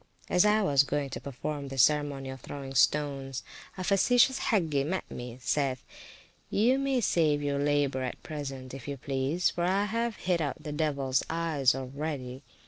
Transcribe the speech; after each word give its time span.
As 0.31 0.45
I 0.45 0.63
was 0.63 0.81
going 0.81 1.11
to 1.11 1.21
perform 1.21 1.67
this 1.67 1.83
ceremony 1.83 2.31
of 2.31 2.41
throwing 2.41 2.71
the 2.71 2.75
stones, 2.75 3.43
a 3.77 3.83
facetious 3.83 4.39
Hagge 4.49 4.83
met 4.83 5.03
me; 5.11 5.37
saith 5.39 5.83
he, 6.49 6.71
You 6.71 6.79
may 6.79 7.01
save 7.01 7.43
your 7.43 7.59
labour 7.59 8.01
at 8.01 8.23
present, 8.23 8.73
if 8.73 8.87
you 8.87 8.97
please, 8.97 9.51
for 9.51 9.63
I 9.63 9.85
have 9.85 10.15
hit 10.15 10.41
out 10.41 10.63
the 10.63 10.71
devils 10.71 11.21
eyes 11.29 11.75
already. 11.75 12.41